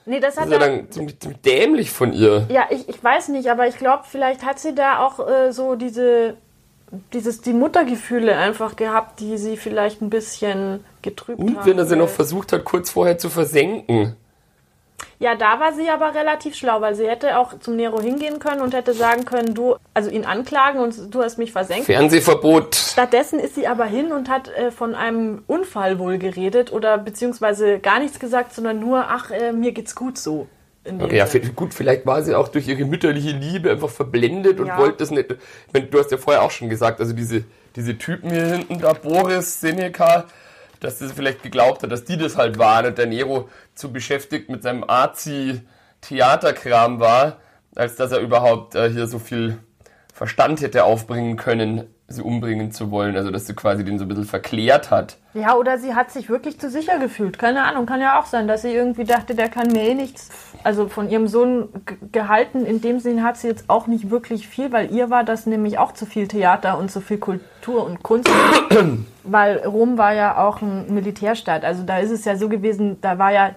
[0.05, 2.47] Nee, das Das hat ist ja er, dann ziemlich, ziemlich dämlich von ihr.
[2.49, 5.75] Ja, ich, ich weiß nicht, aber ich glaube, vielleicht hat sie da auch äh, so
[5.75, 6.37] diese,
[7.13, 11.55] dieses, die Muttergefühle einfach gehabt, die sie vielleicht ein bisschen getrübt haben.
[11.55, 14.15] Und wenn er sie noch versucht hat, kurz vorher zu versenken.
[15.19, 18.61] Ja, da war sie aber relativ schlau, weil sie hätte auch zum Nero hingehen können
[18.61, 21.85] und hätte sagen können, du, also ihn anklagen und du hast mich versenkt.
[21.85, 22.75] Fernsehverbot.
[22.75, 27.79] Stattdessen ist sie aber hin und hat äh, von einem Unfall wohl geredet oder beziehungsweise
[27.79, 30.47] gar nichts gesagt, sondern nur, ach, äh, mir geht's gut so.
[30.83, 34.79] Okay, ja, gut, vielleicht war sie auch durch ihre mütterliche Liebe einfach verblendet und Ja.
[34.79, 35.29] wollte das nicht.
[35.31, 37.43] Ich meine, du hast ja vorher auch schon gesagt, also diese,
[37.75, 40.25] diese Typen hier hinten, da Boris, Seneca,
[40.79, 44.49] dass sie vielleicht geglaubt hat, dass die das halt waren und der Nero zu beschäftigt
[44.49, 47.37] mit seinem Arzi-Theaterkram war,
[47.75, 49.59] als dass er überhaupt äh, hier so viel
[50.13, 53.15] Verstand hätte aufbringen können, sie umbringen zu wollen.
[53.15, 55.17] Also, dass sie quasi den so ein bisschen verklärt hat.
[55.33, 57.39] Ja, oder sie hat sich wirklich zu sicher gefühlt.
[57.39, 60.29] Keine Ahnung, kann ja auch sein, dass sie irgendwie dachte, der kann mir eh nichts.
[60.63, 61.69] Also von ihrem Sohn
[62.11, 65.45] gehalten, in dem Sinn hat sie jetzt auch nicht wirklich viel, weil ihr war das
[65.45, 68.29] nämlich auch zu viel Theater und zu viel Kultur und Kunst.
[69.23, 71.63] weil Rom war ja auch ein Militärstaat.
[71.63, 73.51] Also da ist es ja so gewesen, da war ja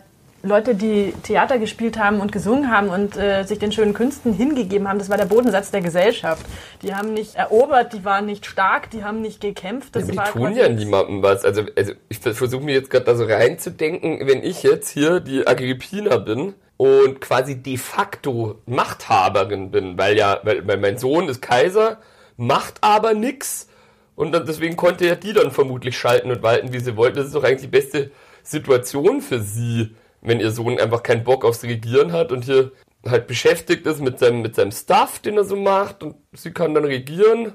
[0.45, 4.87] Leute, die Theater gespielt haben und gesungen haben und äh, sich den schönen Künsten hingegeben
[4.87, 6.45] haben, das war der Bodensatz der Gesellschaft.
[6.83, 9.97] Die haben nicht erobert, die waren nicht stark, die haben nicht gekämpft.
[9.97, 11.45] Das die war tun quasi ja niemandem was.
[11.45, 15.47] Also, also ich versuche mir jetzt gerade da so reinzudenken, wenn ich jetzt hier die
[15.47, 21.41] Agrippina bin und quasi de facto Machthaberin bin, weil ja, weil, weil mein Sohn ist
[21.41, 21.99] Kaiser,
[22.37, 23.69] macht aber nix
[24.17, 27.17] und dann, deswegen konnte ja die dann vermutlich schalten und walten, wie sie wollte.
[27.17, 28.11] Das ist doch eigentlich die beste
[28.43, 32.73] Situation für sie, wenn ihr Sohn einfach keinen Bock aufs Regieren hat und hier
[33.09, 36.75] halt beschäftigt ist mit seinem, mit seinem Stuff, den er so macht und sie kann
[36.75, 37.53] dann regieren.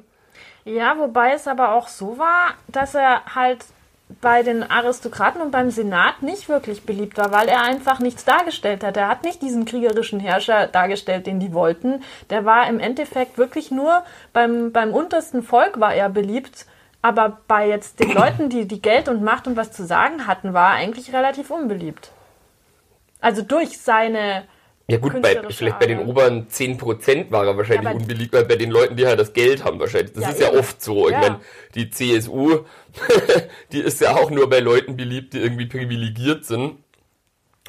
[0.65, 3.65] Ja, wobei es aber auch so war, dass er halt
[4.21, 8.83] bei den Aristokraten und beim Senat nicht wirklich beliebt war, weil er einfach nichts dargestellt
[8.83, 8.97] hat.
[8.97, 12.03] Er hat nicht diesen kriegerischen Herrscher dargestellt, den die wollten.
[12.29, 14.03] Der war im Endeffekt wirklich nur
[14.33, 16.65] beim, beim untersten Volk war er beliebt.
[17.01, 20.53] Aber bei jetzt den Leuten, die, die Geld und Macht und was zu sagen hatten,
[20.53, 22.11] war er eigentlich relativ unbeliebt.
[23.21, 24.47] Also durch seine
[24.87, 28.55] Ja gut, bei, vielleicht bei den oberen 10% war er wahrscheinlich Ja, unbeliebt, weil bei
[28.55, 30.13] den Leuten, die halt das Geld haben wahrscheinlich.
[30.13, 30.59] Das Ja, ist ja eben.
[30.59, 31.07] oft so.
[31.09, 31.19] Ich Ja.
[31.21, 31.39] meine,
[31.75, 32.59] die CSU,
[33.71, 36.77] die ist ja auch nur bei Leuten beliebt, die irgendwie privilegiert sind.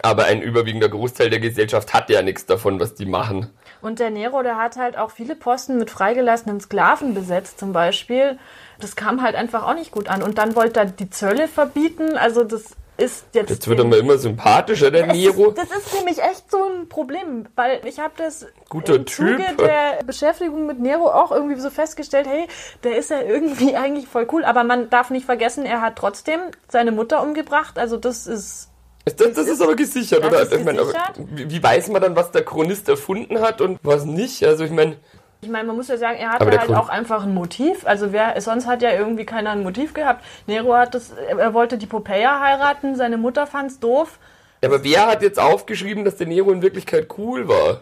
[0.03, 3.51] Aber ein überwiegender Großteil der Gesellschaft hat ja nichts davon, was die machen.
[3.83, 8.39] Und der Nero, der hat halt auch viele Posten mit freigelassenen Sklaven besetzt, zum Beispiel.
[8.79, 10.23] Das kam halt einfach auch nicht gut an.
[10.23, 12.17] Und dann wollte er die Zölle verbieten.
[12.17, 12.65] Also das
[13.01, 13.51] ist jetzt.
[13.51, 15.13] Jetzt wird er mal immer sympathischer, der.
[15.15, 19.37] Ist, das ist nämlich echt so ein Problem, weil ich habe das Guter im Zuge
[19.37, 19.59] Typ.
[19.59, 22.47] der Beschäftigung mit Nero auch irgendwie so festgestellt, hey,
[22.85, 26.41] der ist ja irgendwie eigentlich voll cool, aber man darf nicht vergessen, er hat trotzdem
[26.69, 28.69] seine Mutter umgebracht, also das ist
[29.05, 30.43] Das, das ist aber gesichert, Das oder?
[30.43, 31.21] ist Ich meine, aber gesichert.
[31.35, 34.45] wie, wie weiß man dann, was der Chronist erfunden hat und was nicht?
[34.45, 34.97] Also ich meine,
[35.43, 37.87] Ich meine, man muss ja sagen, er hatte halt Grund- auch einfach ein Motiv.
[37.87, 40.23] Also wer, sonst hat ja irgendwie keiner ein Motiv gehabt.
[40.47, 44.19] Nero hat das, er wollte die Popea heiraten, seine Mutter fand's doof,
[44.63, 47.81] ja, aber wer hat jetzt aufgeschrieben, dass der Nero in Wirklichkeit cool war?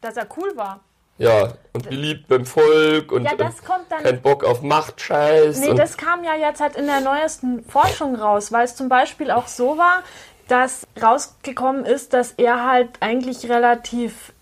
[0.00, 0.80] dass er cool war.
[1.16, 5.60] Ja, und beliebt beim Volk und Ja, das kommt dann- kein Bock auf Machtscheiß.
[5.60, 9.30] Nee, das kam ja jetzt halt in der neuesten Forschung raus, weil es zum Beispiel
[9.30, 10.02] auch so war,
[10.48, 14.33] dass rausgekommen ist, dass er halt eigentlich relativ,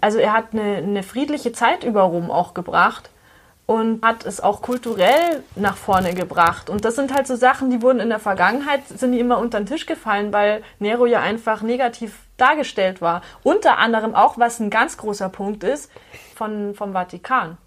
[0.00, 3.10] also er hat eine, eine friedliche Zeit über Rom auch gebracht
[3.66, 6.70] und hat es auch kulturell nach vorne gebracht.
[6.70, 9.58] Und das sind halt so Sachen, die wurden in der Vergangenheit, sind die immer unter
[9.58, 13.22] den Tisch gefallen, weil Nero ja einfach negativ dargestellt war.
[13.42, 15.90] Unter anderem auch, was ein ganz großer Punkt ist,
[16.36, 17.58] von, vom Vatikan.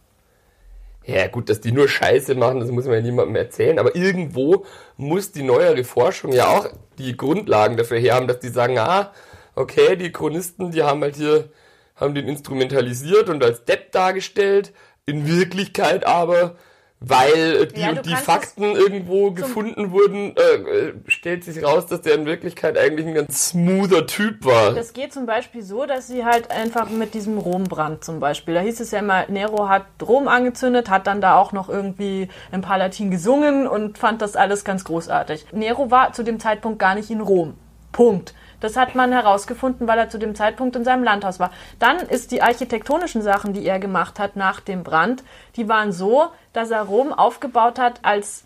[1.05, 3.79] Ja, gut, dass die nur Scheiße machen, das muss man ja niemandem erzählen.
[3.79, 6.67] Aber irgendwo muss die neuere Forschung ja auch
[6.97, 9.11] die Grundlagen dafür her haben, dass die sagen, ah,
[9.55, 11.49] okay, die Chronisten, die haben halt hier,
[11.99, 14.73] haben den instrumentalisiert und als Depp dargestellt.
[15.05, 16.55] In Wirklichkeit aber,
[16.99, 22.01] weil die Ja, und die Fakten irgendwo gefunden wurden, äh, äh, stellt sich raus, dass
[22.01, 24.73] der in Wirklichkeit eigentlich ein ganz smoother Typ war.
[24.73, 28.59] Das geht zum Beispiel so, dass sie halt einfach mit diesem Rombrand zum Beispiel, da
[28.59, 32.61] hieß es ja immer, Nero hat Rom angezündet, hat dann da auch noch irgendwie im
[32.61, 35.47] Palatin gesungen und fand das alles ganz großartig.
[35.53, 37.55] Nero war zu dem Zeitpunkt gar nicht in Rom.
[37.91, 38.33] Punkt.
[38.59, 41.51] Das hat man herausgefunden, weil er zu dem Zeitpunkt in seinem Landhaus war.
[41.79, 45.23] Dann ist die architektonischen Sachen, die er gemacht hat nach dem Brand,
[45.55, 48.43] die waren so, dass er Rom aufgebaut hat als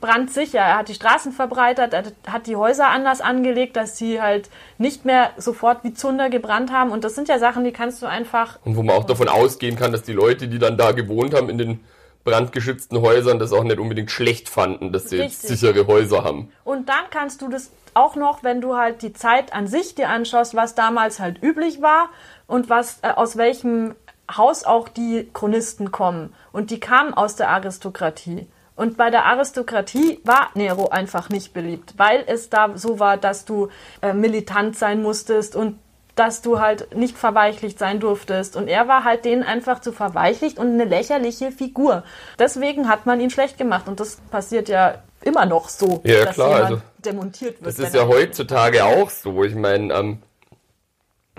[0.00, 0.58] brandsicher.
[0.58, 5.04] Er hat die Straßen verbreitert, er hat die Häuser anders angelegt, dass sie halt nicht
[5.04, 6.90] mehr sofort wie Zunder gebrannt haben.
[6.90, 8.58] Und das sind ja Sachen, die kannst du einfach.
[8.64, 11.48] Und wo man auch davon ausgehen kann, dass die Leute, die dann da gewohnt haben
[11.48, 11.80] in den
[12.24, 16.50] brandgeschützten Häusern, das auch nicht unbedingt schlecht fanden, dass sie jetzt sichere Häuser haben.
[16.64, 20.08] Und dann kannst du das auch noch, wenn du halt die Zeit an sich dir
[20.08, 22.08] anschaust, was damals halt üblich war
[22.46, 23.94] und was äh, aus welchem
[24.34, 26.34] Haus auch die Chronisten kommen.
[26.52, 28.48] Und die kamen aus der Aristokratie.
[28.76, 33.44] Und bei der Aristokratie war Nero einfach nicht beliebt, weil es da so war, dass
[33.44, 33.68] du
[34.02, 35.78] äh, militant sein musstest und
[36.14, 38.56] dass du halt nicht verweichlicht sein durftest.
[38.56, 42.04] Und er war halt denen einfach zu verweichlicht und eine lächerliche Figur.
[42.38, 43.88] Deswegen hat man ihn schlecht gemacht.
[43.88, 47.66] Und das passiert ja immer noch so, Ja, dass klar, jemand also demontiert wird.
[47.66, 49.42] Das ist ja heutzutage auch so.
[49.42, 50.22] Ich meine, ähm,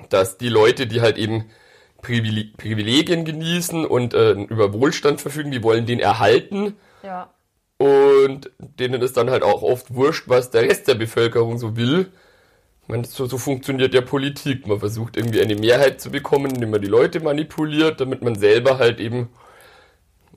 [0.09, 1.49] dass die Leute, die halt eben
[2.01, 6.75] Privilegien genießen und äh, über Wohlstand verfügen, die wollen den erhalten.
[7.01, 7.29] Ja.
[7.77, 12.11] Und denen ist dann halt auch oft wurscht, was der Rest der Bevölkerung so will.
[12.87, 14.67] Meine, so, so funktioniert ja Politik.
[14.67, 18.77] Man versucht irgendwie eine Mehrheit zu bekommen, indem man die Leute manipuliert, damit man selber
[18.77, 19.29] halt eben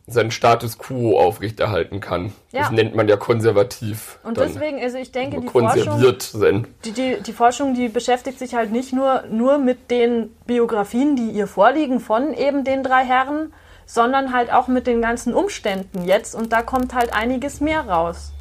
[0.09, 2.33] seinen Status quo aufrechterhalten kann.
[2.51, 2.63] Ja.
[2.63, 4.19] Das nennt man ja konservativ.
[4.23, 6.67] Und deswegen, also ich denke, die Forschung, sein.
[6.85, 11.31] Die, die, die Forschung, die beschäftigt sich halt nicht nur, nur mit den Biografien, die
[11.31, 13.53] ihr vorliegen von eben den drei Herren,
[13.85, 16.35] sondern halt auch mit den ganzen Umständen jetzt.
[16.35, 18.33] Und da kommt halt einiges mehr raus.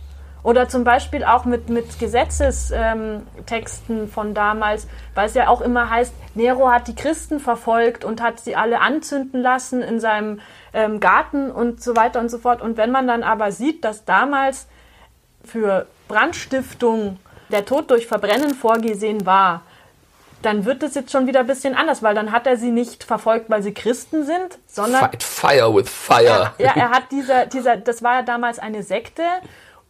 [0.48, 6.14] Oder zum Beispiel auch mit, mit Gesetzestexten von damals, weil es ja auch immer heißt,
[6.36, 10.40] Nero hat die Christen verfolgt und hat sie alle anzünden lassen in seinem
[10.72, 12.62] ähm, Garten und so weiter und so fort.
[12.62, 14.68] Und wenn man dann aber sieht, dass damals
[15.44, 19.64] für Brandstiftung der Tod durch Verbrennen vorgesehen war,
[20.44, 23.04] dann wird es jetzt schon wieder ein bisschen anders, weil dann hat er sie nicht
[23.04, 25.02] verfolgt, weil sie Christen sind, sondern.
[25.02, 26.54] Fight fire with fire.
[26.58, 29.24] Ja, er hat dieser, dieser, das war ja damals eine Sekte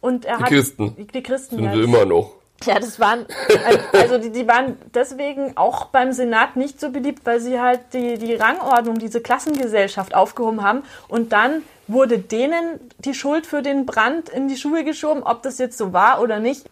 [0.00, 0.48] und er die hat.
[0.48, 0.94] Christen.
[0.96, 1.56] Die, die Christen.
[1.56, 2.38] Sind ja, sie immer noch.
[2.64, 3.26] Ja, das waren,
[3.92, 8.18] also die, die waren deswegen auch beim Senat nicht so beliebt, weil sie halt die,
[8.18, 10.82] die Rangordnung, diese Klassengesellschaft aufgehoben haben.
[11.06, 15.58] Und dann wurde denen die Schuld für den Brand in die Schuhe geschoben, ob das
[15.58, 16.68] jetzt so war oder nicht.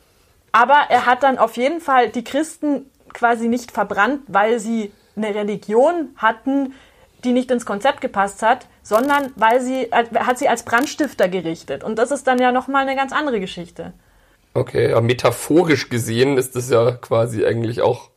[0.51, 5.35] Aber er hat dann auf jeden Fall die Christen quasi nicht verbrannt, weil sie eine
[5.35, 6.75] Religion hatten,
[7.27, 11.83] die nicht ins Konzept gepasst hat, sondern weil sie hat sie als Brandstifter gerichtet.
[11.83, 13.93] Und das ist dann ja nochmal eine ganz andere Geschichte.
[14.55, 18.11] Okay, ja, metaphorisch gesehen ist das ja quasi eigentlich auch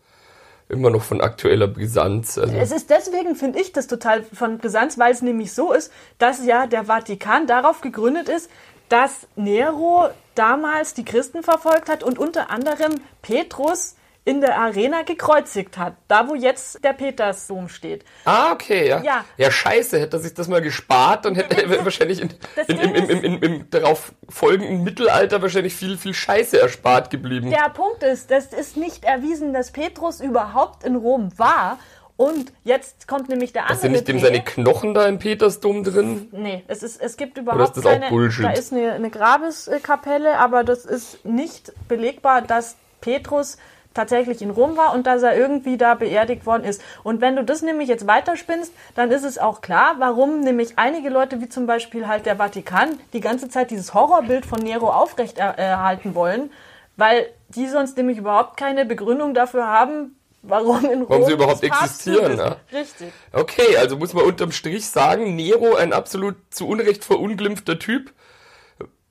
[0.70, 2.38] immer noch von aktueller Brisanz.
[2.38, 5.92] Also es ist deswegen, finde ich, das total von Brisanz, weil es nämlich so ist,
[6.20, 8.50] dass ja der Vatikan darauf gegründet ist,
[8.88, 13.96] dass Nero damals die Christen verfolgt hat und unter anderem Petrus
[14.30, 15.96] in der Arena gekreuzigt hat.
[16.08, 18.06] Da, wo jetzt der Petersdom steht.
[18.26, 19.02] Ah, okay, ja.
[19.02, 22.30] Ja, ja scheiße, hätte er sich das mal gespart, dann hätte er wahrscheinlich in,
[22.68, 27.50] in, im, im, im, im, darauf folgenden Mittelalter wahrscheinlich viel, viel Scheiße erspart geblieben.
[27.50, 31.80] Der Punkt ist, das ist nicht erwiesen, dass Petrus überhaupt in Rom war.
[32.16, 33.80] Und jetzt kommt nämlich der andere.
[33.80, 36.28] Sind nicht dem seine Knochen da im Petersdom drin?
[36.34, 38.06] Nee, es, ist, es gibt überhaupt Oder keine.
[38.08, 38.44] Auch Bullshit?
[38.46, 43.58] Da ist eine, eine Grabeskapelle, aber das ist nicht belegbar, dass Petrus
[44.00, 46.82] tatsächlich in Rom war und dass er irgendwie da beerdigt worden ist.
[47.04, 51.10] Und wenn du das nämlich jetzt weiterspinnst, dann ist es auch klar, warum nämlich einige
[51.10, 56.16] Leute, wie zum Beispiel halt der Vatikan, die ganze Zeit dieses Horrorbild von Nero aufrechterhalten
[56.16, 56.50] wollen,
[56.96, 61.64] weil die sonst nämlich überhaupt keine Begründung dafür haben, warum in Rom warum sie überhaupt
[61.64, 62.38] existieren.
[62.38, 62.56] Ja?
[62.72, 63.12] Richtig.
[63.34, 68.14] Okay, also muss man unterm Strich sagen, Nero, ein absolut zu Unrecht verunglimpfter Typ,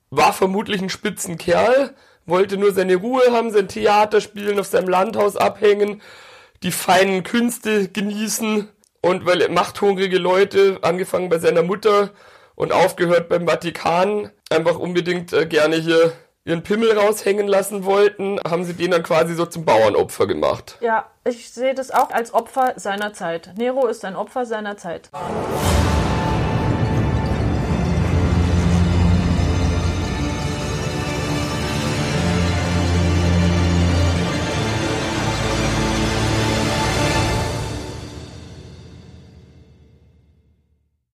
[0.09, 1.93] war vermutlich ein Spitzenkerl,
[2.29, 6.01] wollte nur seine Ruhe haben, sein Theater spielen, auf seinem Landhaus abhängen,
[6.63, 8.69] die feinen Künste genießen
[9.01, 12.11] und weil machthungrige Leute, angefangen bei seiner Mutter
[12.55, 16.13] und aufgehört beim Vatikan, einfach unbedingt äh, gerne hier
[16.45, 20.77] ihren Pimmel raushängen lassen wollten, haben sie den dann quasi so zum Bauernopfer gemacht.
[20.81, 23.51] Ja, ich sehe das auch als Opfer seiner Zeit.
[23.57, 25.09] Nero ist ein Opfer seiner Zeit.